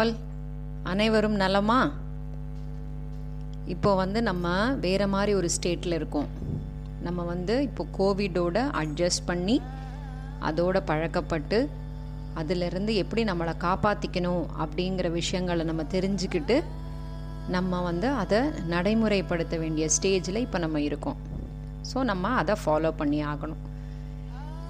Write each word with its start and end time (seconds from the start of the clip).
All 0.00 0.12
அனைவரும் 0.90 1.34
நலமா? 1.40 1.78
இப்போ 3.72 3.90
வந்து 4.00 4.18
நம்ம 4.28 4.52
வேற 4.84 5.02
மாதிரி 5.14 5.32
ஒரு 5.38 5.48
ஸ்டேட்டில் 5.56 5.96
இருக்கோம். 5.96 6.28
நம்ம 7.06 7.24
வந்து 7.32 7.54
இப்போ 7.66 7.84
கோவிடோட 7.98 8.56
அட்ஜஸ்ட் 8.82 9.26
பண்ணி 9.30 9.56
அதோட 10.46 10.80
பழக்கப்பட்டு 10.90 11.58
அதிலிருந்து 12.42 12.94
எப்படி 13.02 13.24
நம்மளை 13.30 13.54
காப்பாற்றிக்கணும் 13.66 14.44
அப்படிங்கிற 14.64 15.10
விஷயங்களை 15.20 15.66
நம்ம 15.70 15.84
தெரிஞ்சுக்கிட்டு 15.96 16.56
நம்ம 17.56 17.82
வந்து 17.90 18.08
அதை 18.22 18.40
நடைமுறைப்படுத்த 18.74 19.58
வேண்டிய 19.64 19.88
ஸ்டேஜில் 19.96 20.44
இப்போ 20.46 20.60
நம்ம 20.66 20.80
இருக்கோம். 20.88 21.20
ஸோ 21.90 22.04
நம்ம 22.12 22.30
அதை 22.42 22.56
ஃபாலோ 22.62 22.92
பண்ணி 23.02 23.20
ஆகணும். 23.32 23.62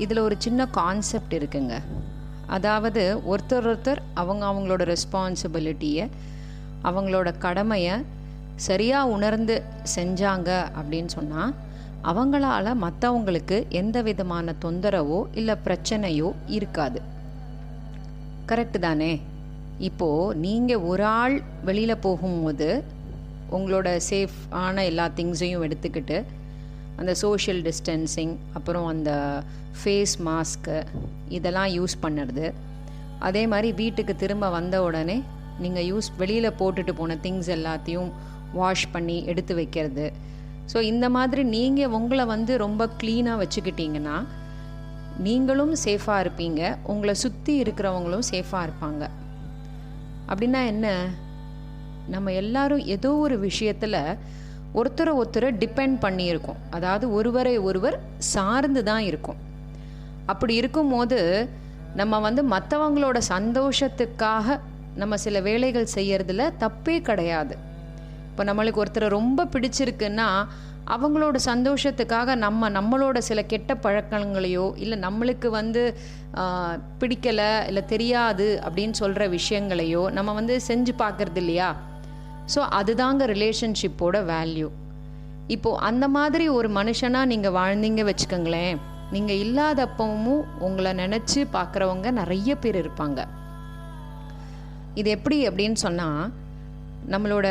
இதில் 0.05 0.25
ஒரு 0.27 0.39
சின்ன 0.47 0.67
கான்செப்ட் 0.81 1.39
இருக்குங்க. 1.41 1.77
அதாவது 2.53 3.03
ஒருத்தர் 3.31 3.67
ஒருத்தர் 3.71 4.01
அவங்க 4.15 4.45
அவங்களோட 4.47 4.83
ரெஸ்பான்சிபிலிட்டியை 4.93 6.07
அவங்களோட 6.85 7.29
கடமையை 7.39 7.97
சரியாக 8.57 9.13
உணர்ந்து 9.17 9.55
செஞ்சாங்க 9.97 10.51
அப்படின்னு 10.79 11.11
சொன்னால் 11.19 11.53
அவங்களால 12.05 12.69
மற்றவங்களுக்கு 12.85 13.57
எந்த 13.81 14.03
விதமான 14.03 14.55
தொந்தரவோ 14.65 15.19
இல்லை 15.33 15.55
பிரச்சனையோ 15.67 16.29
இருக்காது. 16.49 17.01
கரெக்டு 18.49 18.79
தானே? 18.79 19.13
இப்போது 19.79 20.37
நீங்கள் 20.37 20.85
ஒரு 20.91 21.05
ஆள் 21.21 21.37
வெளியில் 21.65 22.03
போகும்போது 22.07 22.69
உங்களோட 23.53 23.89
சேஃப் 24.11 24.39
ஆன 24.65 24.85
எல்லா 24.85 25.07
திங்ஸையும் 25.17 25.65
எடுத்துக்கிட்டு 25.67 26.19
அந்த 26.97 27.15
சோஷியல் 27.15 27.63
டிஸ்டன்சிங் 27.63 28.35
அப்புறம் 28.53 28.87
அந்த 28.87 29.11
ஃபேஸ் 29.81 30.15
மாஸ்க்கு 30.27 30.77
இதெல்லாம் 31.29 31.71
யூஸ் 31.79 31.95
பண்ணுறது. 32.03 32.53
அதே 33.19 33.47
மாதிரி 33.47 33.73
வீட்டுக்கு 33.73 34.17
திரும்ப 34.17 34.51
வந்த 34.51 34.83
உடனே 34.83 35.23
நீங்கள் 35.59 35.87
யூஸ் 35.91 36.09
வெளியில் 36.19 36.57
போட்டுட்டு 36.61 36.93
போன 36.93 37.15
திங்ஸ் 37.15 37.51
எல்லாத்தையும் 37.57 38.11
வாஷ் 38.53 38.91
பண்ணி 38.91 39.25
எடுத்து 39.25 39.55
வைக்கிறது. 39.55 40.13
ஸோ 40.73 40.81
இந்த 40.81 41.07
மாதிரி 41.17 41.43
நீங்கள் 41.43 41.95
உங்களை 41.99 42.25
வந்து 42.25 42.53
ரொம்ப 42.57 42.89
க்ளீனாக 43.01 43.43
வச்சுக்கிட்டீங்கன்னா 43.43 44.17
நீங்களும் 45.19 45.75
சேஃபாக 45.85 46.23
இருப்பீங்க. 46.25 46.77
உங்களை 46.83 47.15
சுற்றி 47.15 47.63
இருக்கிறவங்களும் 47.63 48.29
சேஃபாக 48.31 48.67
இருப்பாங்க. 48.69 49.03
அப்படின்னா 50.29 50.61
என்ன? 50.67 50.87
நம்ம 52.09 52.33
எல்லாரும் 52.33 52.85
ஏதோ 52.95 53.11
ஒரு 53.15 53.39
விஷயத்தில் 53.39 53.99
ஒருத்தரை 54.81 55.13
ஒருத்தரை 55.21 55.49
டிபெண்ட் 55.63 55.97
பண்ணியிருக்கோம். 56.05 56.61
அதாவது 56.77 57.07
ஒருவரை 57.19 57.55
ஒருவர் 57.69 57.97
சார்ந்து 58.35 58.83
தான் 58.91 59.05
இருக்கும். 59.11 59.41
அப்படி 60.33 60.55
இருக்கும்போது 60.61 61.19
நம்ம 62.01 62.21
வந்து 62.27 62.43
மற்றவங்களோட 62.55 63.19
சந்தோஷத்துக்காக 63.35 64.59
நம்ம 65.01 65.17
சில 65.25 65.37
வேலைகள் 65.49 65.95
செய்யறதுல 65.97 66.47
தப்பே 66.63 66.97
கிடையாது. 67.09 67.55
இப்போ 68.31 68.43
நம்மளுக்கு 68.49 68.83
ஒருத்தரை 68.85 69.09
ரொம்ப 69.19 69.47
பிடிச்சிருக்குன்னா 69.55 70.29
அவங்களோட 70.95 71.37
சந்தோஷத்துக்காக 71.51 72.35
நம்ம 72.45 72.71
நம்மளோட 72.77 73.19
சில 73.27 73.41
கெட்ட 73.53 73.73
பழக்கங்களையோ 73.85 74.67
இல்லை 74.85 74.97
நம்மளுக்கு 75.07 75.49
வந்து 75.61 75.83
பிடிக்கலை 77.01 77.51
இல்லை 77.69 77.83
தெரியாது 77.95 78.47
அப்படின்னு 78.67 78.97
சொல்கிற 79.03 79.27
விஷயங்களையோ 79.39 80.03
நம்ம 80.17 80.33
வந்து 80.41 80.55
செஞ்சு 80.69 80.93
பார்க்கறது 81.03 81.41
இல்லையா? 81.43 81.69
ஸோ 82.53 82.61
அதுதாங்க 82.79 83.25
ரிலேஷன்ஷிப்போட 83.35 84.17
வேல்யூ 84.33 84.69
இப்போது 85.55 85.81
அந்த 85.89 86.05
மாதிரி 86.17 86.45
ஒரு 86.59 86.69
மனுஷனாக 86.79 87.31
நீங்கள் 87.33 87.55
வாழ்ந்தீங்க 87.59 88.03
வச்சுக்கோங்களேன். 88.09 88.77
நீங்கள் 89.15 89.41
இல்லாதப்பவும் 89.45 90.45
உங்களை 90.67 90.93
நினச்சி 91.01 91.41
பார்க்குறவங்க 91.57 92.11
நிறைய 92.21 92.57
பேர் 92.63 92.79
இருப்பாங்க. 92.83 93.21
இது 95.01 95.09
எப்படி 95.17 95.39
அப்படின்னு 95.49 95.79
சொன்னால் 95.87 96.31
நம்மளோட 97.13 97.47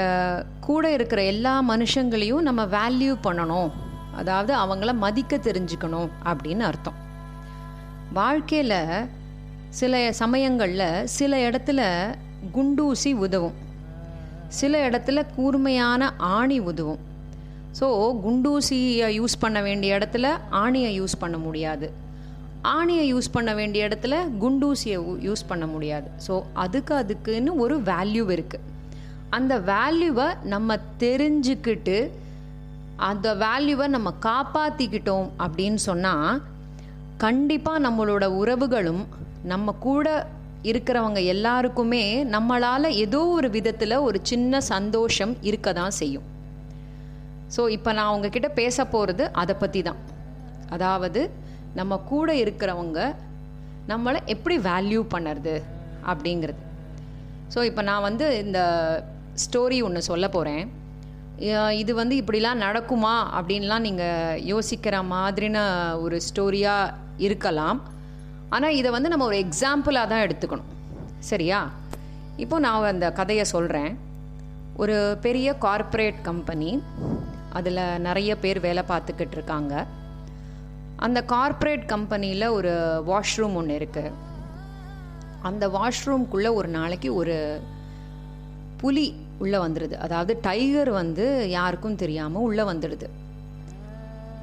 கூட 0.68 0.92
இருக்கிற 0.98 1.22
எல்லா 1.34 1.54
மனுஷங்களையும் 1.70 2.48
நம்ம 2.48 2.62
வேல்யூ 2.78 3.14
பண்ணணும். 3.28 3.72
அதாவது 4.20 4.54
அவங்கள 4.64 4.92
மதிக்க 5.06 5.38
தெரிஞ்சுக்கணும் 5.48 6.10
அப்படின்னு 6.32 6.64
அர்த்தம். 6.70 6.98
வாழ்க்கையில் 8.20 8.80
சில 9.80 10.00
சமயங்களில் 10.22 10.88
சில 11.18 11.50
இடத்துல 11.50 11.82
குண்டூசி 12.56 13.12
உதவும். 13.26 13.58
சில 14.60 14.74
இடத்துல 14.90 15.20
கூர்மையான 15.36 16.12
ஆணி 16.38 16.58
உதவும். 16.72 17.02
ஸோ 17.80 17.88
குண்டூசியை 18.26 19.10
யூஸ் 19.20 19.42
பண்ண 19.44 19.60
வேண்டிய 19.68 19.98
இடத்துல 19.98 20.28
ஆணியை 20.64 20.92
யூஸ் 21.00 21.16
பண்ண 21.20 21.38
முடியாது. 21.46 21.88
ஆணியை 22.78 23.06
யூஸ் 23.12 23.30
பண்ண 23.36 23.52
வேண்டிய 23.60 23.88
இடத்துல 23.88 24.16
குண்டூசியை 24.42 24.98
யூஸ் 25.28 25.44
பண்ண 25.52 25.66
முடியாது. 25.74 26.08
ஸோ 26.28 26.34
அதுக்கு 26.64 26.94
அதுக்குன்னு 27.02 27.54
ஒரு 27.64 27.78
வேல்யூ 27.92 28.26
இருக்குது 28.38 28.68
அந்த 29.38 29.54
வேல்யூவை 29.72 30.28
நம்ம 30.54 30.78
தெரிஞ்சுக்கிட்டு 31.04 31.98
அந்த 33.10 33.28
வேல்யூவை 33.44 33.86
நம்ம 33.96 34.10
காப்பாற்றிக்கிட்டோம் 34.28 35.28
அப்படின்னு 35.46 35.80
சொன்னால் 35.90 36.42
கண்டிப்பாக 37.26 37.84
நம்மளோட 37.88 38.26
உறவுகளும் 38.42 39.04
நம்ம 39.52 39.76
கூட 39.88 40.08
இருக்கிறவங்க 40.70 41.20
எல்லாருக்குமே 41.34 42.04
நம்மளால் 42.36 42.96
ஏதோ 43.04 43.22
ஒரு 43.38 43.48
விதத்தில் 43.56 44.04
ஒரு 44.08 44.20
சின்ன 44.32 44.62
சந்தோஷம் 44.74 45.34
இருக்க 45.50 45.70
தான் 45.80 45.96
செய்யும். 46.02 46.28
ஸோ 47.56 47.62
இப்போ 47.78 47.92
நான் 48.00 48.12
உங்ககிட்ட 48.16 48.50
பேச 48.60 48.86
போகிறது 48.94 49.24
அதை 49.42 49.54
பற்றி 49.64 49.82
தான் 49.88 50.02
அதாவது 50.76 51.22
நம்ம 51.80 51.98
கூட 52.12 52.30
இருக்கிறவங்க 52.44 53.00
நம்மளை 53.92 54.20
எப்படி 54.34 54.56
வேல்யூ 54.70 55.02
பண்ணுறது 55.14 55.56
அப்படிங்கிறது. 56.12 56.62
ஸோ 57.54 57.60
இப்போ 57.70 57.82
நான் 57.90 58.06
வந்து 58.10 58.26
இந்த 58.46 58.60
ஸ்டோரி 59.46 59.80
ஒன்று 59.88 60.10
சொல்ல 60.12 60.26
போகிறேன் 60.36 60.64
இது 61.82 61.92
வந்து 62.00 62.16
இப்படிலாம் 62.22 62.64
நடக்குமா 62.66 63.14
அப்படின்லாம் 63.38 63.86
நீங்கள் 63.88 64.42
யோசிக்கிற 64.52 64.96
மாதிரின 65.14 65.58
ஒரு 66.04 66.18
ஸ்டோரியாக 66.28 66.94
இருக்கலாம். 67.28 67.80
ஆனால் 68.56 68.78
இதை 68.80 68.90
வந்து 68.92 69.10
நம்ம 69.10 69.26
ஒரு 69.26 69.38
எக்ஸாம்பிளாக 69.46 70.10
தான் 70.12 70.24
எடுத்துக்கணும். 70.26 70.72
சரியா? 71.30 71.60
இப்போ 72.38 72.60
நான் 72.60 72.92
அந்த 72.94 73.08
கதையை 73.12 73.46
சொல்கிறேன் 73.46 73.92
ஒரு 74.76 75.18
பெரிய 75.22 75.50
கார்ப்பரேட் 75.66 76.20
கம்பெனி 76.22 76.72
அதில் 77.54 77.84
நிறைய 78.08 78.32
பேர் 78.38 78.60
வேலை 78.60 78.84
பார்த்துக்கிட்டு 78.90 79.36
இருக்காங்க. 79.38 79.74
அந்த 81.06 81.20
கார்ப்பரேட் 81.34 81.86
கம்பெனியில் 81.86 82.54
ஒரு 82.58 82.72
வாஷ்ரூம் 83.10 83.56
ஒன்று 83.60 83.78
இருக்குது 83.80 84.12
அந்த 85.50 85.66
வாஷ்ரூம்குள்ளே 85.78 86.50
ஒரு 86.54 86.70
நாளைக்கு 86.78 87.10
ஒரு 87.16 87.36
புலி 88.82 89.06
உள்ளே 89.40 89.58
வந்துடுது 89.58 89.96
அதாவது 90.06 90.34
டைகர் 90.42 90.92
வந்து 90.92 91.26
யாருக்கும் 91.50 91.96
தெரியாமல் 91.96 92.46
உள்ளே 92.48 92.64
வந்துடுது 92.64 93.08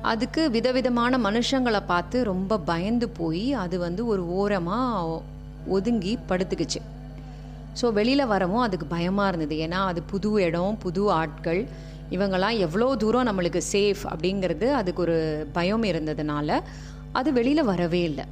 அதுக்கு 0.03 0.51
விதவிதமான 0.51 1.19
மனுஷங்களை 1.19 1.81
பார்த்து 1.87 2.25
ரொம்ப 2.25 2.59
பயந்து 2.59 3.09
போய் 3.09 3.53
அது 3.53 3.79
வந்து 3.79 4.07
ஒரு 4.07 4.29
ஓரமாக 4.29 5.23
ஒதுங்கி 5.67 6.19
படுத்துக்குச்சு. 6.29 6.81
ஸோ 7.81 7.93
வெளியில் 7.93 8.27
வரவும் 8.27 8.61
அதுக்கு 8.61 8.87
பயமாக 8.87 9.29
இருந்தது. 9.29 9.57
ஏன்னா 9.57 9.81
அது 9.91 10.03
புது 10.03 10.43
இடம் 10.43 10.79
புது 10.79 11.13
ஆட்கள். 11.13 11.69
இவங்கெல்லாம் 12.11 12.59
எவ்வளோ 12.59 12.97
தூரம் 12.97 13.27
நம்மளுக்கு 13.27 13.61
சேஃப் 13.73 14.03
அப்படிங்கிறது 14.05 14.73
அதுக்கு 14.73 15.03
ஒரு 15.03 15.47
பயம் 15.53 15.83
இருந்ததுனால 15.83 16.61
அது 17.13 17.33
வெளியில் 17.33 17.65
வரவே 17.65 18.03
இல்லை. 18.03 18.25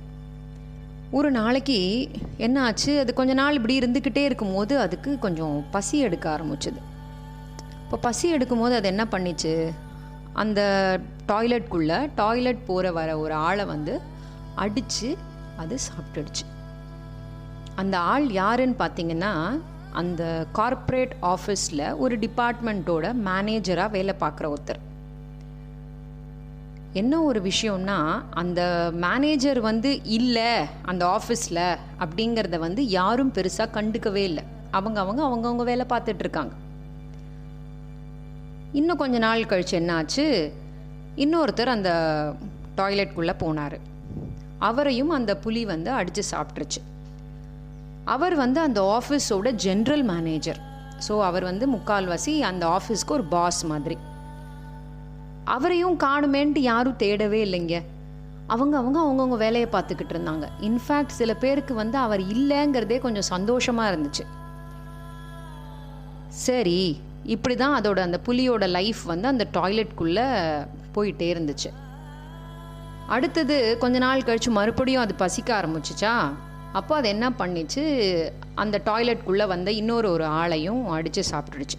ஒரு 1.10 1.30
நாளைக்கு 1.30 2.08
என்ன 2.36 2.62
ஆச்சு? 2.62 2.98
அது 2.98 3.14
கொஞ்ச 3.14 3.34
நாள் 3.34 3.54
இப்படி 3.54 3.78
இருந்துக்கிட்டே 3.78 4.24
இருக்கும்போது 4.24 4.78
அதுக்கு 4.78 5.18
கொஞ்சம் 5.18 5.64
பசி 5.70 5.98
எடுக்க 5.98 6.36
ஆரம்பிச்சுது. 6.36 6.80
இப்போ 7.84 7.96
பசி 7.96 8.34
எடுக்கும்போது 8.34 8.72
அது 8.72 8.88
என்ன 8.88 9.04
பண்ணிச்சு? 9.10 9.72
அந்த 10.42 10.60
டாய்லெட்குள்ளே 11.28 11.98
டாய்லெட் 12.14 12.66
போகிற 12.66 12.92
வர 12.98 13.10
ஒரு 13.18 13.34
ஆளை 13.48 13.64
வந்து 13.64 13.94
அடித்து 14.54 15.10
அது 15.56 15.76
சாப்பிட்டுடுச்சு. 15.86 16.44
அந்த 17.74 17.94
ஆள் 18.12 18.26
யாருன்னு 18.40 18.76
பார்த்தீங்கன்னா 18.78 19.32
அந்த 20.00 20.22
கார்ப்பரேட் 20.52 21.14
ஆஃபீஸில் 21.34 21.86
ஒரு 21.96 22.14
டிபார்ட்மெண்ட்டோட 22.18 23.06
மேனேஜராக 23.28 23.94
வேலை 23.96 24.14
பார்க்குற 24.20 24.46
ஒருத்தர். 24.54 24.82
என்ன 27.00 27.14
ஒரு 27.22 27.40
விஷயம்னா 27.48 27.96
அந்த 28.42 28.60
மேனேஜர் 29.04 29.60
வந்து 29.60 29.90
இல்லை 30.18 30.50
அந்த 30.82 31.02
ஆஃபீஸில் 31.16 31.64
அப்படிங்கிறத 32.02 32.58
வந்து 32.58 32.84
யாரும் 32.98 33.32
பெருசாக 33.32 33.74
கண்டுக்கவே 33.78 34.24
இல்லை. 34.30 34.44
அவங்க 34.70 34.98
அவங்க 35.04 35.22
அவங்கவுங்க 35.28 35.64
வேலை 35.72 35.86
பார்த்துட்ருக்காங்க 35.88 36.54
இன்னும் 38.78 39.00
கொஞ்ச 39.02 39.16
நாள் 39.18 39.50
கழித்து 39.50 39.74
என்னாச்சு? 39.80 40.24
இன்னொருத்தர் 41.24 41.70
அந்த 41.74 41.90
டாய்லெட்குள்ளே 42.78 43.34
போனார். 43.42 43.76
அவரையும் 44.68 45.12
அந்த 45.18 45.32
புலி 45.44 45.62
வந்து 45.70 45.90
அடித்து 45.90 46.22
சாப்பிட்ருச்சு 46.32 46.80
அவர் 48.14 48.34
வந்து 48.34 48.58
அந்த 48.60 48.80
ஆஃபீஸோட 48.96 49.48
ஜென்ரல் 49.64 50.04
மேனேஜர். 50.10 50.60
ஸோ 51.06 51.14
அவர் 51.28 51.44
வந்து 51.44 51.64
முக்கால்வாசி 51.72 52.34
அந்த 52.50 52.64
ஆஃபீஸ்க்கு 52.76 53.16
ஒரு 53.18 53.24
பாஸ் 53.34 53.62
மாதிரி. 53.72 53.96
அவரையும் 55.54 55.96
காணுமேன்ட்டு 56.04 56.62
யாரும் 56.70 57.00
தேடவே 57.02 57.40
இல்லைங்க. 57.46 57.76
அவங்க 58.54 58.74
அவங்க 58.78 58.98
அவங்கவுங்க 59.04 59.36
வேலையை 59.36 59.68
பார்த்துக்கிட்டு 59.72 60.14
இருந்தாங்க. 60.16 60.46
இன்ஃபேக்ட் 60.60 61.18
சில 61.20 61.34
பேருக்கு 61.34 61.74
வந்து 61.74 61.98
அவர் 61.98 62.22
இல்லைங்கிறதே 62.36 62.98
கொஞ்சம் 62.98 63.30
சந்தோஷமாக 63.34 63.90
இருந்துச்சு. 63.92 64.24
சரி 66.46 66.80
இப்படி 67.26 67.54
தான் 67.56 67.80
அதோட 67.80 67.98
அந்த 67.98 68.20
புலியோட 68.26 68.68
லைஃப் 68.68 69.02
வந்து 69.02 69.28
அந்த 69.28 69.46
டாய்லெட்குள்ளே 69.52 70.26
போயிட்டே 70.94 71.28
இருந்துச்சு. 71.34 71.70
அடுத்தது 73.06 73.78
கொஞ்ச 73.78 73.98
நாள் 73.98 74.24
கழித்து 74.24 74.50
மறுபடியும் 74.50 75.02
அது 75.02 75.14
பசிக்க 75.14 75.60
ஆரம்பிச்சிச்சா? 75.60 76.14
அப்போ 76.72 76.96
அது 76.96 77.08
என்ன 77.08 77.30
பண்ணிச்சு? 77.38 77.84
அந்த 78.54 78.80
டாய்லெட்குள்ளே 78.84 79.46
வந்த 79.46 79.70
இன்னொரு 79.70 80.10
ஒரு 80.10 80.24
ஆளையும் 80.24 80.86
அடித்து 80.86 81.22
சாப்பிட்டுடுச்சு. 81.30 81.78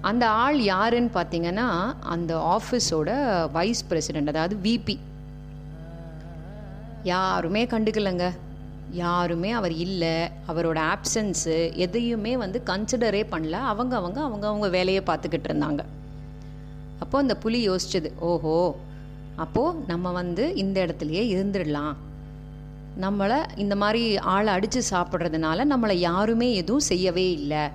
அந்த 0.00 0.28
ஆள் 0.28 0.58
யாருன்னு 0.60 1.10
பார்த்தீங்கன்னா 1.14 1.94
அந்த 2.00 2.58
ஆஃபீஸோட 2.58 3.10
வைஸ் 3.52 3.84
பிரசிடெண்ட் 3.90 4.26
அதாவது 4.26 4.56
விபி 4.62 4.98
யாருமே 7.02 7.66
கண்டுக்கலைங்க. 7.66 8.26
யாருமே 8.92 9.50
அவர் 9.52 9.72
இல்லை. 9.72 10.28
அவரோட 10.48 10.78
ஆப்சன்ஸு 10.94 11.74
எதையுமே 11.74 12.36
வந்து 12.36 12.62
கன்சிடரே 12.66 13.22
பண்ணல. 13.30 13.50
அவங்க 13.50 13.96
அவங்க 13.96 14.20
அவங்க 14.20 14.46
அவங்க 14.46 14.68
வேலையை 14.68 15.02
பார்த்துக்கிட்டு 15.06 15.48
இருந்தாங்க. 15.50 15.84
அப்போ 17.00 17.18
அந்த 17.18 17.36
புலி 17.36 17.68
யோசிச்சது 17.68 18.10
ஓஹோ 18.18 18.76
அப்போது 19.36 19.78
நம்ம 19.86 20.12
வந்து 20.12 20.56
இந்த 20.56 20.86
இடத்துலையே 20.86 21.24
இருந்துடலாம். 21.34 21.96
நம்மளை 23.00 23.38
இந்த 23.56 23.76
மாதிரி 23.76 24.16
ஆளை 24.16 24.52
அடித்து 24.52 24.82
சாப்பிட்றதுனால 24.90 25.64
நம்மளை 25.72 25.92
யாருமே 25.92 26.54
எதுவும் 26.54 26.88
செய்யவே 26.92 27.30
இல்லை. 27.30 27.70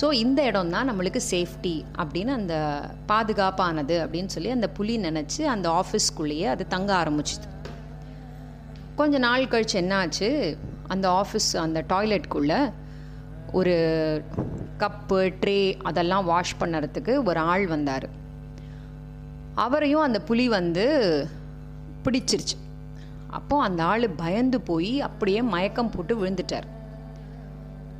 ஸோ 0.00 0.12
இந்த 0.12 0.44
இடம் 0.44 0.70
தான் 0.70 0.88
நம்மளுக்கு 0.90 1.20
சேஃப்டி 1.30 1.84
அப்படின்னு 1.98 2.26
அந்த 2.26 2.54
பாதுகாப்பானது 3.06 3.96
அப்படின்னு 4.04 4.26
சொல்லி 4.26 4.50
அந்த 4.50 4.68
புலி 4.68 4.98
நினச்சி 4.98 5.42
அந்த 5.42 5.82
ஆஃபீஸ்க்குள்ளேயே 5.82 6.44
அது 6.44 6.66
தங்க 6.66 7.04
ஆரம்பிச்சுது. 7.04 7.46
கொஞ்ச 9.02 9.18
நாள் 9.26 9.50
கழிச்சு 9.52 9.76
என்னாச்சு 9.82 10.30
அந்த 10.94 11.06
ஆஃபீஸ் 11.20 11.50
அந்த 11.64 11.78
டாய்லெட்குள்ளே 11.92 12.60
ஒரு 13.58 13.74
கப்பு 14.82 15.18
ட்ரே 15.40 15.58
அதெல்லாம் 15.88 16.28
வாஷ் 16.30 16.58
பண்ணுறதுக்கு 16.60 17.12
ஒரு 17.28 17.40
ஆள் 17.52 17.64
வந்தார். 17.72 18.06
அவரையும் 19.64 20.04
அந்த 20.06 20.18
புலி 20.28 20.46
வந்து 20.58 20.84
பிடிச்சிருச்சு. 22.04 22.56
அப்போ 23.38 23.56
அந்த 23.66 23.80
ஆள் 23.90 24.06
பயந்து 24.22 24.58
போய் 24.70 24.92
அப்படியே 25.06 25.40
மயக்கம் 25.52 25.92
போட்டு 25.94 26.14
விழுந்துட்டார். 26.20 26.66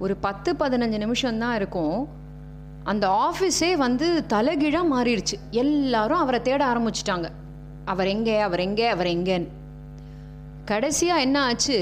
ஒரு 0.04 0.14
பத்து 0.26 0.50
பதினஞ்சு 0.62 0.98
நிமிஷம் 1.04 1.40
தான் 1.42 1.56
இருக்கும். 1.60 1.98
அந்த 2.92 3.06
ஆஃபீஸே 3.26 3.70
வந்து 3.84 4.06
தலைகீழாக 4.34 4.92
மாறிடுச்சு. 4.94 5.36
எல்லாரும் 5.64 6.22
அவரை 6.24 6.40
தேட 6.48 6.62
ஆரம்பிச்சிட்டாங்க. 6.72 7.28
அவர் 7.92 8.10
எங்கே 8.14 8.36
அவர் 8.46 8.64
எங்கே 8.68 8.86
அவர் 8.94 9.10
எங்கேன்னு. 9.16 9.50
கடைசியாக 10.64 11.20
என்ன 11.20 11.36
ஆச்சு? 11.42 11.78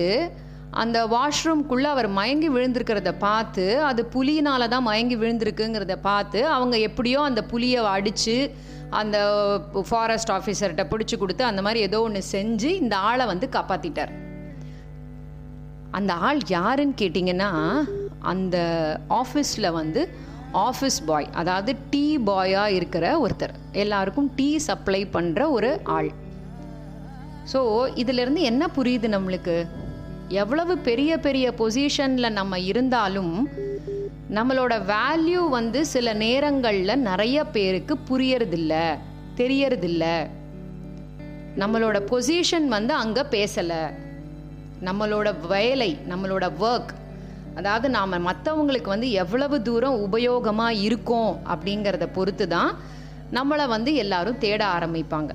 அந்த 0.70 0.98
வாஷ்ரூம்குள்ளே 1.06 1.88
அவர் 1.94 2.08
மயங்கி 2.08 2.48
விழுந்திருக்கிறத 2.50 3.12
பார்த்து 3.18 3.64
அது 3.82 4.08
புலியினால 4.14 4.68
தான் 4.68 4.82
மயங்கி 4.82 5.16
விழுந்திருக்குங்கிறத 5.16 5.96
பார்த்து 6.02 6.48
அவங்க 6.48 6.76
எப்படியோ 6.78 7.20
அந்த 7.20 7.42
புலியை 7.44 7.84
அடித்து 7.84 8.36
அந்த 8.90 9.16
ஃபாரஸ்ட் 9.88 10.30
ஆஃபீஸர்கிட்ட 10.30 10.84
பிடிச்சி 10.92 11.18
கொடுத்து 11.18 11.44
அந்த 11.44 11.62
மாதிரி 11.62 11.80
ஏதோ 11.80 12.00
ஒன்று 12.00 12.22
செஞ்சு 12.32 12.70
இந்த 12.82 12.96
ஆளை 12.96 13.26
வந்து 13.26 13.48
காப்பாற்றிட்டார் 13.52 14.12
அந்த 15.90 16.12
ஆள் 16.12 16.40
யாருன்னு 16.48 16.98
கேட்டிங்கன்னா 17.00 17.50
அந்த 18.18 18.56
ஆஃபீஸில் 19.20 19.70
வந்து 19.72 20.00
ஆஃபீஸ் 20.52 20.98
பாய் 21.06 21.28
அதாவது 21.32 21.76
டீ 21.90 22.18
பாயாக 22.18 22.66
இருக்கிற 22.66 23.28
ஒருத்தர். 23.28 23.54
எல்லாருக்கும் 23.72 24.30
டீ 24.36 24.58
சப்ளை 24.58 25.06
பண்ணுற 25.12 25.50
ஒரு 25.50 25.80
ஆள். 25.84 26.10
ஸோ 27.52 27.60
இதிலிருந்து 27.94 28.42
என்ன 28.42 28.68
புரியுது 28.76 29.08
நம்மளுக்கு? 29.08 29.66
எவ்வளவு 30.28 30.78
பெரிய 30.78 31.18
பெரிய 31.18 31.54
பொசிஷனில் 31.58 32.30
நம்ம 32.30 32.58
இருந்தாலும் 32.58 33.48
நம்மளோட 34.34 34.74
வேல்யூ 34.86 35.48
வந்து 35.48 35.86
சில 35.86 36.12
நேரங்களில் 36.12 36.98
நிறைய 36.98 37.44
பேருக்கு 37.44 37.98
புரியறதில்ல 38.10 38.74
தெரியறதில்ல. 39.36 40.04
நம்மளோட 41.58 41.98
பொசிஷன் 42.10 42.68
வந்து 42.68 42.94
அங்கே 42.94 43.20
பேசலை. 43.20 43.82
நம்மளோட 44.84 45.46
வேலை 45.46 45.98
நம்மளோட 46.08 46.50
ஒர்க் 46.58 46.92
அதாவது 47.54 47.88
நாம் 47.90 48.24
மற்றவங்களுக்கு 48.26 48.88
வந்து 48.88 49.10
எவ்வளவு 49.10 49.62
தூரம் 49.62 50.00
உபயோகமாக 50.06 50.80
இருக்கோம் 50.80 51.32
அப்படிங்கிறத 51.48 52.06
பொறுத்து 52.12 52.48
தான் 52.48 52.72
நம்மளை 53.32 53.68
வந்து 53.68 53.94
எல்லாரும் 53.94 54.38
தேட 54.38 54.66
ஆரம்பிப்பாங்க. 54.66 55.30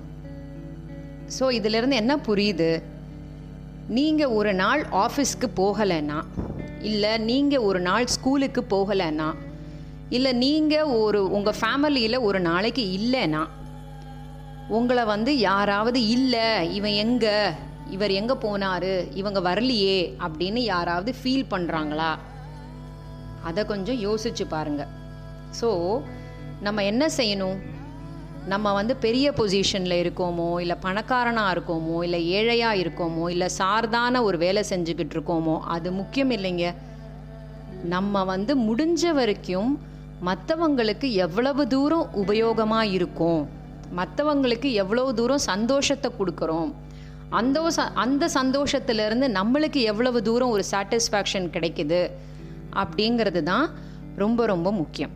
ஸோ 1.39 1.51
இதிலிருந்து 1.51 1.95
என்ன 1.95 2.15
புரியுது? 2.15 2.83
நீங்கள் 3.87 4.27
ஒரு 4.27 4.53
நாள் 4.53 4.81
ஆஃபீஸ்க்கு 4.91 5.47
போகலைன்னா 5.55 6.19
இல்லை 6.81 7.17
நீங்கள் 7.17 7.59
ஒரு 7.59 7.79
நாள் 7.79 8.07
ஸ்கூலுக்கு 8.07 8.61
போகலைன்னா 8.69 9.33
இல்லை 10.09 10.33
நீங்கள் 10.33 10.83
ஒரு 10.83 11.31
உங்கள் 11.31 11.59
ஃபேமிலியில் 11.61 12.21
ஒரு 12.21 12.39
நாளைக்கு 12.39 12.83
இல்லைன்னா 12.99 13.47
உங்களை 14.67 15.03
வந்து 15.05 15.37
யாராவது 15.37 16.07
இல்லை 16.07 16.73
இவன் 16.73 16.91
எங்கே 16.91 17.49
இவர் 17.89 18.11
எங்கே 18.11 18.33
போனார் 18.33 19.07
இவங்க 19.13 19.39
வரலையே 19.39 20.15
அப்படின்னு 20.19 20.57
யாராவது 20.57 21.15
ஃபீல் 21.23 21.51
பண்ணுறாங்களா 21.51 22.11
அதை 23.43 23.65
கொஞ்சம் 23.65 23.99
யோசிச்சு 24.05 24.45
பாருங்க. 24.49 24.87
ஸோ 25.61 26.01
நம்ம 26.61 26.83
என்ன 26.83 27.07
செய்யணும்? 27.17 27.57
நம்ம 28.47 28.73
வந்து 28.73 28.95
பெரிய 28.95 29.31
பொசிஷனில் 29.31 30.01
இருக்கோமோ 30.01 30.59
இல்லை 30.59 30.75
பணக்காரனாக 30.81 31.59
இருக்கோமோ 31.59 32.03
இல்லை 32.03 32.27
ஏழையாக 32.27 32.75
இருக்கோமோ 32.75 33.29
இல்லை 33.29 33.49
சார்தான 33.57 34.21
ஒரு 34.21 34.37
வேலை 34.37 34.63
செஞ்சுக்கிட்டு 34.69 35.15
இருக்கோமோ 35.15 35.59
அது 35.59 35.91
முக்கியம் 35.91 36.31
இல்லைங்க. 36.31 36.75
நம்ம 37.83 38.23
வந்து 38.23 38.57
முடிஞ்ச 38.57 39.13
வரைக்கும் 39.13 39.79
மற்றவங்களுக்கு 40.25 41.11
எவ்வளவு 41.11 41.67
தூரம் 41.67 42.09
உபயோகமாக 42.15 42.91
இருக்கும் 42.91 43.49
மற்றவங்களுக்கு 43.95 44.73
எவ்வளவு 44.73 45.13
தூரம் 45.13 45.37
சந்தோஷத்தை 45.37 46.11
கொடுக்குறோம் 46.19 46.73
அந்த 47.29 47.61
ச- 47.61 47.91
அந்த 47.93 48.29
சந்தோஷத்துலேருந்து 48.33 49.27
நம்மளுக்கு 49.31 49.81
எவ்வளவு 49.81 50.21
தூரம் 50.21 50.49
ஒரு 50.49 50.63
சாட்டிஸ்ஃபேக்ஷன் 50.71 51.49
கிடைக்குது 51.49 52.11
அப்படிங்கிறது 52.73 53.43
தான் 53.43 53.69
ரொம்ப 54.15 54.45
ரொம்ப 54.45 54.71
முக்கியம். 54.71 55.11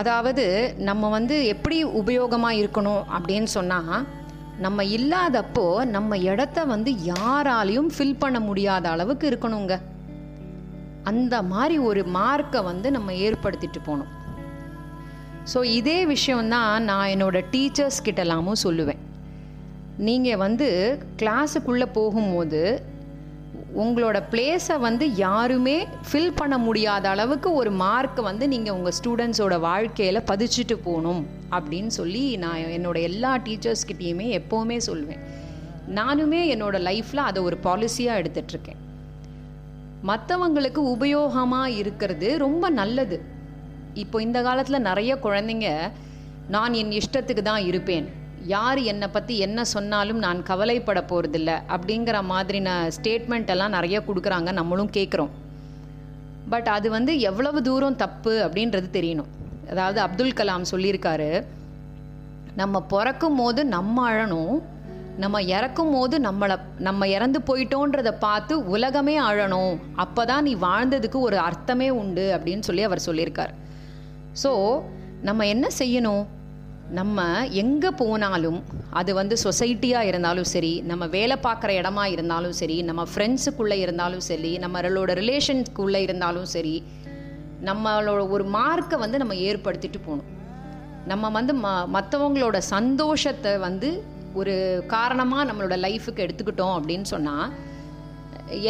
அதாவது 0.00 0.44
நம்ம 0.88 1.08
வந்து 1.08 1.36
எப்படி 1.52 1.78
உபயோகமாக 2.00 2.58
இருக்கணும் 2.60 3.02
அப்படின்னு 3.16 3.48
சொன்னால் 3.58 4.04
நம்ம 4.64 4.84
இல்லாதப்போ 4.96 5.64
நம்ம 5.94 6.18
இடத்த 6.30 6.64
வந்து 6.72 6.90
யாராலையும் 7.12 7.90
ஃபில் 7.94 8.20
பண்ண 8.22 8.38
முடியாத 8.40 8.84
அளவுக்கு 8.90 9.24
இருக்கணுங்க. 9.30 9.76
அந்த 11.10 11.34
மாதிரி 11.52 11.76
ஒரு 11.88 12.02
மார்க்கை 12.16 12.60
வந்து 12.70 12.90
நம்ம 12.96 13.12
ஏற்படுத்திட்டு 13.26 13.80
போகணும். 13.84 14.10
ஸோ 15.52 15.60
இதே 15.78 15.98
விஷயம்தான் 16.14 16.84
நான் 16.90 17.12
என்னோடய 17.14 17.48
டீச்சர்ஸ் 17.52 18.04
கிட்டலாமும் 18.06 18.62
சொல்லுவேன். 18.64 19.00
நீங்கள் 20.08 20.42
வந்து 20.46 20.68
கிளாஸுக்குள்ளே 21.22 21.88
போகும்போது 21.98 22.62
உங்களோட 23.76 24.22
பிளேஸை 24.30 24.78
வந்து 24.78 25.14
யாருமே 25.14 25.86
ஃபில் 26.12 26.34
பண்ண 26.34 26.58
முடியாத 26.58 27.08
அளவுக்கு 27.08 27.54
ஒரு 27.54 27.70
மார்க்கை 27.72 28.22
வந்து 28.22 28.48
நீங்கள் 28.48 28.74
உங்கள் 28.74 28.94
ஸ்டூடெண்ட்ஸோட 28.98 29.60
வாழ்க்கையில் 29.60 30.26
பதிச்சுட்டு 30.30 30.76
போகணும் 30.84 31.26
அப்படின்னு 31.50 31.86
சொல்லி 31.86 32.36
நான் 32.36 32.56
என்னோட 32.56 33.00
எல்லா 33.00 33.38
டீச்சர்ஸ்கிட்டேயுமே 33.38 34.28
எப்போவுமே 34.40 34.78
சொல்லுவேன் 34.86 35.22
நானுமே 35.94 36.40
என்னோட 36.54 36.76
லைஃப்பில் 36.88 37.28
அதை 37.28 37.42
ஒரு 37.42 37.58
பாலிசியாக 37.62 38.20
எடுத்துட்ருக்கேன் 38.22 38.80
மற்றவங்களுக்கு 40.10 40.80
உபயோகமாக 40.94 41.76
இருக்கிறது 41.80 42.38
ரொம்ப 42.38 42.70
நல்லது. 42.70 43.18
இப்போ 43.94 44.22
இந்த 44.22 44.42
காலத்தில் 44.42 44.80
நிறைய 44.80 45.14
குழந்தைங்க 45.22 45.68
நான் 46.48 46.74
என் 46.74 46.90
இஷ்டத்துக்கு 46.90 47.42
தான் 47.42 47.64
இருப்பேன். 47.64 48.06
யார் 48.54 48.78
என்னை 48.92 49.08
பற்றி 49.08 49.34
என்ன 49.38 49.64
சொன்னாலும் 49.72 50.20
நான் 50.24 50.40
கவலைப்பட 50.42 51.00
போகிறதில்ல 51.10 51.50
அப்படிங்கிற 51.74 52.16
மாதிரின 52.30 52.70
ஸ்டேட்மெண்ட் 52.96 53.52
எல்லாம் 53.54 53.74
நிறைய 53.76 53.98
கொடுக்குறாங்க. 54.06 54.52
நம்மளும் 54.52 54.90
கேட்குறோம் 54.96 55.32
பட் 56.52 56.68
அது 56.76 56.90
வந்து 56.90 57.12
எவ்வளவு 57.30 57.62
தூரம் 57.68 57.98
தப்பு 58.04 58.32
அப்படின்றது 58.46 58.88
தெரியணும். 58.98 59.30
அதாவது 59.70 60.00
அப்துல் 60.06 60.38
கலாம் 60.40 60.70
சொல்லியிருக்காரு 60.72 61.30
நம்ம 62.60 62.82
பிறக்கும் 62.94 63.38
போது 63.40 63.60
நம்ம 63.76 63.96
அழணும் 64.10 64.56
நம்ம 65.22 65.42
இறக்கும் 65.56 65.94
போது 65.94 66.18
நம்மளை 66.26 66.56
நம்ம 66.88 67.08
இறந்து 67.08 67.38
போயிட்டோன்றதை 67.48 68.12
பார்த்து 68.26 68.54
உலகமே 68.74 69.16
அழணும் 69.20 69.74
அப்போ 70.04 70.22
தான் 70.24 70.46
நீ 70.48 70.54
வாழ்ந்ததுக்கு 70.54 71.18
ஒரு 71.28 71.38
அர்த்தமே 71.38 71.90
உண்டு 72.02 72.24
அப்படின்னு 72.36 72.66
சொல்லி 72.68 72.82
அவர் 72.82 73.06
சொல்லியிருக்கார். 73.06 73.52
ஸோ 74.42 74.52
நம்ம 75.22 75.46
என்ன 75.46 75.66
செய்யணும்? 75.78 76.22
நம்ம 76.98 77.24
எங்கே 77.48 77.90
போனாலும் 77.90 78.58
அது 78.90 79.14
வந்து 79.14 79.36
சொசைட்டியாக 79.44 80.08
இருந்தாலும் 80.10 80.48
சரி 80.54 80.72
நம்ம 80.90 81.06
வேலை 81.06 81.36
பார்க்குற 81.42 81.70
இடமா 81.80 82.04
இருந்தாலும் 82.14 82.52
சரி 82.52 82.82
நம்ம 82.82 83.02
ஃப்ரெண்ட்ஸுக்குள்ளே 83.12 83.78
இருந்தாலும் 83.84 84.24
சரி 84.30 84.58
நம்மளோட 84.58 85.12
ரிலேஷன்ஸ்க்குள்ளே 85.20 86.00
இருந்தாலும் 86.06 86.48
சரி 86.54 86.74
நம்மளோட 87.68 88.22
ஒரு 88.28 88.44
மார்க்கை 88.44 88.96
வந்து 88.98 89.18
நம்ம 89.18 89.34
ஏற்படுத்திட்டு 89.34 89.98
போகணும். 90.06 90.30
நம்ம 91.06 91.30
வந்து 91.30 91.52
ம 91.54 91.68
மற்றவங்களோட 91.96 92.58
சந்தோஷத்தை 92.58 93.52
வந்து 93.58 93.88
ஒரு 94.34 94.84
காரணமாக 94.86 95.46
நம்மளோட 95.48 95.76
லைஃபுக்கு 95.86 96.24
எடுத்துக்கிட்டோம் 96.26 96.74
அப்படின்னு 96.78 97.02
சொன்னால் 97.02 97.52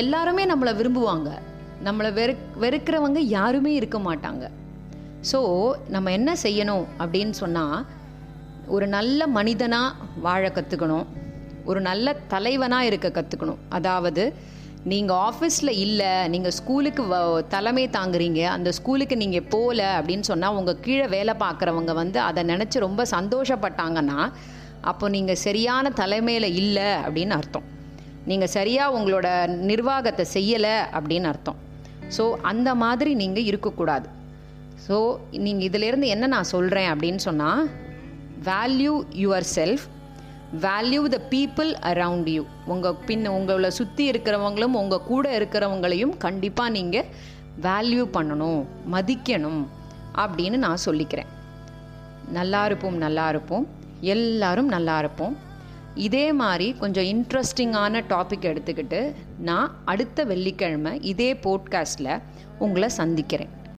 எல்லாருமே 0.01 0.45
நம்மளை 0.47 0.75
விரும்புவாங்க. 0.81 1.31
நம்மளை 1.85 2.13
வெறு 2.19 2.35
வெறுக்கிறவங்க 2.65 3.19
யாருமே 3.19 3.73
இருக்க 3.75 3.99
மாட்டாங்க. 3.99 4.45
ஸோ 5.33 5.41
நம்ம 5.89 6.11
என்ன 6.11 6.31
செய்யணும் 6.43 6.87
அப்படின்னு 6.99 7.31
சொன்னால் 7.43 7.87
ஒரு 8.69 8.87
நல்ல 8.87 9.27
மனிதனாக 9.27 9.95
வாழ 10.21 10.49
கற்றுக்கணும் 10.49 11.07
ஒரு 11.65 11.81
நல்ல 11.81 12.13
தலைவனாக 12.13 12.87
இருக்க 12.87 13.09
கற்றுக்கணும் 13.09 13.57
அதாவது 13.69 14.33
நீங்கள் 14.85 15.17
ஆஃபீஸில் 15.17 15.69
இல்லை 15.69 16.29
நீங்கள் 16.29 16.53
ஸ்கூலுக்கு 16.53 17.03
வ 17.03 17.43
தலைமை 17.49 17.89
தாங்குறீங்க 17.89 18.45
அந்த 18.45 18.73
ஸ்கூலுக்கு 18.73 19.17
நீங்கள் 19.17 19.49
போகல 19.49 19.99
அப்படின்னு 19.99 20.21
சொன்னால் 20.21 20.55
உங்கள் 20.55 20.81
கீழே 20.81 21.07
வேலை 21.07 21.35
பார்க்குறவங்க 21.35 21.93
வந்து 21.93 22.21
அதை 22.21 22.43
நினச்சி 22.43 22.79
ரொம்ப 22.79 23.05
சந்தோஷப்பட்டாங்கன்னா 23.05 24.31
அப்போ 24.83 25.09
நீங்கள் 25.09 25.35
சரியான 25.35 25.91
தலைமையில் 25.91 26.55
இல்லை 26.55 26.83
அப்படின்னு 26.83 27.31
அர்த்தம். 27.31 27.63
நீங்கள் 28.27 28.49
சரியாக 28.49 28.99
உங்களோட 28.99 29.47
நிர்வாகத்தை 29.47 30.27
செய்யலை 30.35 30.75
அப்படின்னு 30.93 31.25
அர்த்தம். 31.25 31.57
ஸோ 32.19 32.33
அந்த 32.43 32.75
மாதிரி 32.75 33.15
நீங்கள் 33.15 33.43
இருக்கக்கூடாது. 33.43 34.09
ஸோ 34.89 35.19
நீங்கள் 35.31 35.69
இதிலேருந்து 35.71 36.07
என்ன 36.07 36.27
நான் 36.27 36.45
சொல்கிறேன் 36.45 36.95
அப்படின்னு 36.95 37.17
சொன்னால் 37.17 37.69
value 38.45 38.95
yourself 39.55 39.85
value 40.61 41.03
the 41.07 41.21
people 41.31 41.71
around 41.91 42.29
you 42.29 42.45
உங்கள் 42.67 42.99
பின் 43.07 43.29
உங்களை 43.29 43.71
சுற்றி 43.71 44.11
இருக்கிறவங்களும் 44.11 44.79
உங்கள் 44.81 45.07
கூட 45.07 45.39
இருக்கிறவங்களையும் 45.39 46.17
கண்டிப்பாக 46.17 46.71
நீங்கள் 46.71 47.05
வேல்யூ 47.63 48.05
பண்ணணும் 48.17 48.65
மதிக்கணும் 48.93 49.63
அப்படின்னு 50.15 50.57
நான் 50.57 50.85
சொல்லிக்கிறேன். 50.85 51.31
நல்லா 52.29 52.65
இருப்போம் 52.65 52.97
நல்லா 52.97 53.29
இருப்போம். 53.29 53.67
எல்லாரும் 54.01 54.69
நல்லா 54.69 54.99
இருப்போம். 54.99 55.37
இதே 55.95 56.33
மாதிரி 56.33 56.73
கொஞ்சம் 56.73 57.05
இன்ட்ரெஸ்டிங்கான 57.05 58.03
டாபிக் 58.09 58.49
எடுத்துக்கிட்டு 58.51 59.15
நான் 59.39 59.75
அடுத்த 59.85 60.25
வெள்ளிக்கிழமை 60.25 61.03
இதே 61.03 61.33
போட்காஸ்டில் 61.33 62.23
உங்களை 62.59 62.89
சந்திக்கிறேன். 62.89 63.61